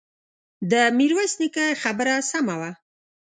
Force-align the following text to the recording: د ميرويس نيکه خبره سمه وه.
د 0.71 0.73
ميرويس 0.97 1.33
نيکه 1.41 1.65
خبره 1.81 2.15
سمه 2.31 2.55
وه. 2.59 2.71